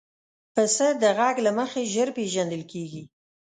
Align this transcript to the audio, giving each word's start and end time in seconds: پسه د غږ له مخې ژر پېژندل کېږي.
پسه 0.53 0.87
د 1.01 1.03
غږ 1.17 1.35
له 1.45 1.51
مخې 1.59 1.81
ژر 1.93 2.07
پېژندل 2.17 2.63
کېږي. 2.71 3.03